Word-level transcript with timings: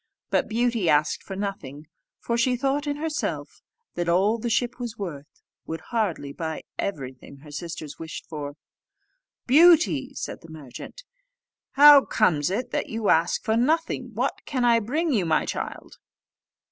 But 0.31 0.47
Beauty 0.49 0.89
asked 0.89 1.21
for 1.21 1.35
nothing; 1.35 1.85
for 2.17 2.35
she 2.35 2.55
thought 2.55 2.87
in 2.87 2.95
herself 2.95 3.61
that 3.93 4.09
all 4.09 4.39
the 4.39 4.49
ship 4.49 4.79
was 4.79 4.97
worth 4.97 5.27
would 5.67 5.81
hardly 5.93 6.33
buy 6.33 6.63
everything 6.79 7.37
her 7.41 7.51
sisters 7.51 7.99
wished 7.99 8.25
for. 8.27 8.55
"Beauty," 9.45 10.15
said 10.15 10.41
the 10.41 10.49
merchant, 10.49 11.03
"how 11.73 12.03
comes 12.05 12.49
it 12.49 12.71
that 12.71 12.89
you 12.89 13.09
ask 13.09 13.43
for 13.43 13.55
nothing: 13.55 14.09
what 14.15 14.41
can 14.47 14.65
I 14.65 14.79
bring 14.79 15.13
you, 15.13 15.23
my 15.23 15.45
child?" 15.45 15.99